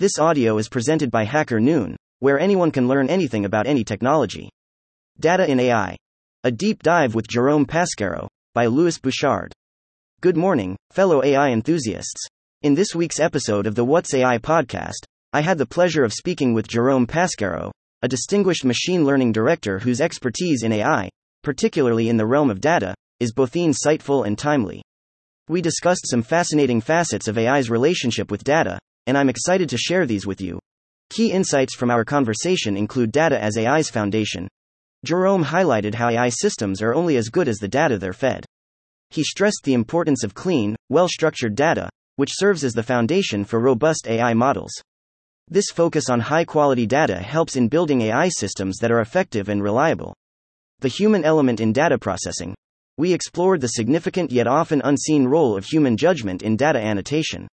This 0.00 0.18
audio 0.18 0.56
is 0.56 0.70
presented 0.70 1.10
by 1.10 1.24
Hacker 1.24 1.60
Noon, 1.60 1.94
where 2.20 2.40
anyone 2.40 2.70
can 2.70 2.88
learn 2.88 3.10
anything 3.10 3.44
about 3.44 3.66
any 3.66 3.84
technology. 3.84 4.48
Data 5.18 5.46
in 5.46 5.60
AI. 5.60 5.94
A 6.42 6.50
deep 6.50 6.82
dive 6.82 7.14
with 7.14 7.28
Jerome 7.28 7.66
Pasquero, 7.66 8.26
by 8.54 8.64
Louis 8.64 8.98
Bouchard. 8.98 9.52
Good 10.22 10.38
morning, 10.38 10.74
fellow 10.90 11.22
AI 11.22 11.50
enthusiasts. 11.50 12.26
In 12.62 12.74
this 12.74 12.94
week's 12.94 13.20
episode 13.20 13.66
of 13.66 13.74
the 13.74 13.84
What's 13.84 14.14
AI 14.14 14.38
podcast, 14.38 15.04
I 15.34 15.42
had 15.42 15.58
the 15.58 15.66
pleasure 15.66 16.02
of 16.02 16.14
speaking 16.14 16.54
with 16.54 16.66
Jerome 16.66 17.06
Pasquero, 17.06 17.70
a 18.00 18.08
distinguished 18.08 18.64
machine 18.64 19.04
learning 19.04 19.32
director 19.32 19.80
whose 19.80 20.00
expertise 20.00 20.62
in 20.62 20.72
AI, 20.72 21.10
particularly 21.42 22.08
in 22.08 22.16
the 22.16 22.24
realm 22.24 22.48
of 22.48 22.62
data, 22.62 22.94
is 23.20 23.34
both 23.34 23.52
insightful 23.52 24.26
and 24.26 24.38
timely. 24.38 24.82
We 25.50 25.60
discussed 25.60 26.08
some 26.08 26.22
fascinating 26.22 26.80
facets 26.80 27.28
of 27.28 27.36
AI's 27.36 27.68
relationship 27.68 28.30
with 28.30 28.44
data, 28.44 28.78
and 29.10 29.18
I'm 29.18 29.28
excited 29.28 29.68
to 29.70 29.76
share 29.76 30.06
these 30.06 30.24
with 30.24 30.40
you. 30.40 30.60
Key 31.10 31.32
insights 31.32 31.74
from 31.74 31.90
our 31.90 32.04
conversation 32.04 32.76
include 32.76 33.10
data 33.10 33.42
as 33.42 33.58
AI's 33.58 33.90
foundation. 33.90 34.46
Jerome 35.04 35.44
highlighted 35.44 35.96
how 35.96 36.10
AI 36.10 36.28
systems 36.28 36.80
are 36.80 36.94
only 36.94 37.16
as 37.16 37.28
good 37.28 37.48
as 37.48 37.56
the 37.56 37.66
data 37.66 37.98
they're 37.98 38.12
fed. 38.12 38.46
He 39.08 39.24
stressed 39.24 39.62
the 39.64 39.74
importance 39.74 40.22
of 40.22 40.34
clean, 40.34 40.76
well 40.90 41.08
structured 41.08 41.56
data, 41.56 41.88
which 42.14 42.30
serves 42.32 42.62
as 42.62 42.72
the 42.72 42.84
foundation 42.84 43.44
for 43.44 43.58
robust 43.58 44.06
AI 44.06 44.32
models. 44.32 44.70
This 45.48 45.70
focus 45.70 46.08
on 46.08 46.20
high 46.20 46.44
quality 46.44 46.86
data 46.86 47.18
helps 47.18 47.56
in 47.56 47.66
building 47.66 48.02
AI 48.02 48.28
systems 48.28 48.78
that 48.78 48.92
are 48.92 49.00
effective 49.00 49.48
and 49.48 49.60
reliable. 49.60 50.14
The 50.78 50.88
human 50.88 51.24
element 51.24 51.58
in 51.58 51.72
data 51.72 51.98
processing. 51.98 52.54
We 52.96 53.12
explored 53.12 53.60
the 53.60 53.66
significant 53.66 54.30
yet 54.30 54.46
often 54.46 54.80
unseen 54.84 55.24
role 55.24 55.56
of 55.56 55.64
human 55.64 55.96
judgment 55.96 56.42
in 56.42 56.56
data 56.56 56.78
annotation. 56.78 57.48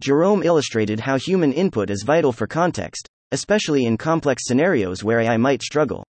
Jerome 0.00 0.42
illustrated 0.42 1.00
how 1.00 1.16
human 1.16 1.52
input 1.52 1.88
is 1.88 2.02
vital 2.04 2.32
for 2.32 2.46
context, 2.46 3.08
especially 3.30 3.84
in 3.86 3.96
complex 3.96 4.42
scenarios 4.44 5.04
where 5.04 5.20
AI 5.20 5.36
might 5.36 5.62
struggle. 5.62 6.04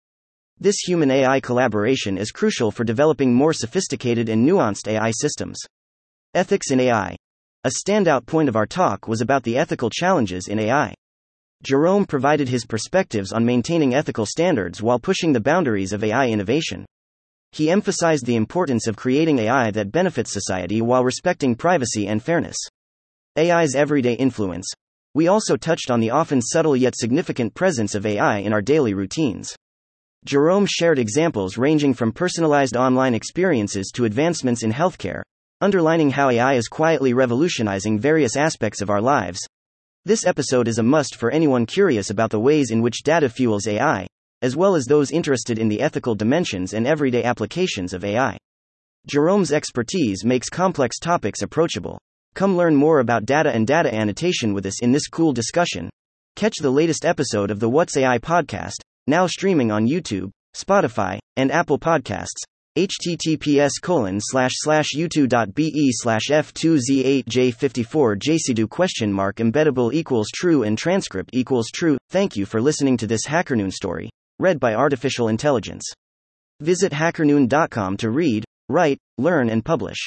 This 0.61 0.77
human 0.79 1.11
AI 1.11 1.41
collaboration 1.41 2.17
is 2.17 2.31
crucial 2.31 2.71
for 2.71 2.85
developing 2.85 3.35
more 3.35 3.53
sophisticated 3.53 4.29
and 4.29 4.49
nuanced 4.49 4.87
AI 4.87 5.11
systems. 5.11 5.59
Ethics 6.35 6.71
in 6.71 6.79
AI. 6.79 7.17
A 7.65 7.71
standout 7.85 8.25
point 8.25 8.49
of 8.49 8.57
our 8.57 8.67
talk 8.67 9.09
was 9.09 9.21
about 9.21 9.43
the 9.43 9.59
ethical 9.59 9.91
challenges 9.91 10.47
in 10.47 10.61
AI. 10.61 10.95
Jerome 11.65 12.07
provided 12.07 12.49
his 12.49 12.65
perspectives 12.65 13.33
on 13.33 13.45
maintaining 13.45 13.95
ethical 13.95 14.27
standards 14.27 14.81
while 14.81 14.99
pushing 15.01 15.33
the 15.33 15.41
boundaries 15.41 15.93
of 15.93 16.05
AI 16.05 16.29
innovation. 16.29 16.87
He 17.51 17.71
emphasized 17.71 18.27
the 18.27 18.37
importance 18.37 18.87
of 18.87 18.97
creating 18.97 19.41
AI 19.41 19.71
that 19.73 19.93
benefits 19.93 20.33
society 20.33 20.81
while 20.81 21.05
respecting 21.05 21.55
privacy 21.57 22.07
and 22.07 22.23
fairness. 22.23 22.57
AI's 23.39 23.75
everyday 23.75 24.13
influence. 24.13 24.71
We 25.15 25.29
also 25.29 25.57
touched 25.57 25.91
on 25.91 26.01
the 26.01 26.11
often 26.11 26.43
subtle 26.43 26.77
yet 26.77 26.95
significant 26.95 27.55
presence 27.55 27.95
of 27.95 28.05
AI 28.05 28.39
in 28.39 28.53
our 28.53 28.61
daily 28.61 28.93
routines. 28.93 29.57
Jerome 30.27 30.67
shared 30.67 30.99
examples 30.99 31.57
ranging 31.57 31.95
from 31.95 32.13
personalized 32.13 32.77
online 32.77 33.15
experiences 33.15 33.91
to 33.95 34.05
advancements 34.05 34.63
in 34.63 34.71
healthcare, 34.71 35.23
underlining 35.63 36.11
how 36.11 36.29
AI 36.29 36.55
is 36.55 36.69
quietly 36.69 37.15
revolutionizing 37.15 37.99
various 37.99 38.37
aspects 38.37 38.83
of 38.83 38.91
our 38.91 39.01
lives. 39.01 39.41
This 40.05 40.27
episode 40.27 40.69
is 40.69 40.79
a 40.79 40.83
must 40.83 41.17
for 41.17 41.31
anyone 41.31 41.65
curious 41.65 42.11
about 42.11 42.31
the 42.31 42.41
ways 42.41 42.71
in 42.71 42.83
which 42.83 43.03
data 43.03 43.31
fuels 43.31 43.67
AI, 43.67 44.07
as 44.43 44.57
well 44.57 44.75
as 44.75 44.85
those 44.85 45.11
interested 45.11 45.59
in 45.59 45.69
the 45.69 45.81
ethical 45.81 46.15
dimensions 46.15 46.75
and 46.75 46.87
everyday 46.87 47.25
applications 47.25 47.95
of 47.95 48.05
AI. 48.05 48.37
Jerome's 49.07 49.53
expertise 49.53 50.23
makes 50.23 50.51
complex 50.51 50.99
topics 50.99 51.41
approachable. 51.41 51.99
Come 52.35 52.57
learn 52.57 52.75
more 52.75 53.01
about 53.01 53.27
data 53.27 53.51
and 53.51 53.67
data 53.67 53.95
annotation 53.95 54.55
with 54.55 54.65
us 54.65 54.81
in 54.83 54.91
this 54.91 55.07
cool 55.07 55.33
discussion. 55.33 55.91
Catch 56.37 56.57
the 56.61 56.71
latest 56.71 57.05
episode 57.05 57.51
of 57.51 57.61
the 57.61 57.69
What's 57.69 57.97
AI 57.97 58.19
podcast, 58.19 58.81
now 59.07 59.27
streaming 59.27 59.71
on 59.71 59.87
YouTube, 59.87 60.31
Spotify, 60.57 61.19
and 61.37 61.53
Apple 61.53 61.79
Podcasts. 61.79 62.41
https 62.77 63.73
colon 63.83 64.19
slash 64.19 64.53
slash 64.55 64.89
youtube.be 64.97 65.91
slash 65.93 66.29
f2z8j54 66.31 68.17
jcdo 68.19 68.69
question 68.69 69.13
mark 69.13 69.37
embeddable 69.37 69.93
equals 69.93 70.29
true 70.35 70.63
and 70.63 70.79
transcript 70.79 71.31
equals 71.35 71.69
true. 71.75 71.99
Thank 72.09 72.35
you 72.35 72.47
for 72.47 72.63
listening 72.63 72.97
to 72.97 73.07
this 73.07 73.27
HackerNoon 73.27 73.73
story, 73.73 74.09
read 74.39 74.59
by 74.59 74.75
artificial 74.75 75.29
intelligence. 75.29 75.85
Visit 76.61 76.93
hackernoon.com 76.93 77.99
to 77.99 78.11
read, 78.11 78.45
write, 78.71 78.99
learn 79.19 79.51
and 79.51 79.63
publish. 79.63 79.99